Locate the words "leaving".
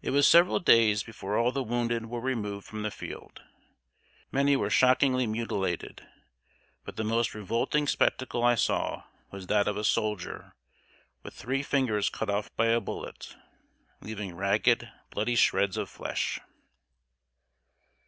14.00-14.34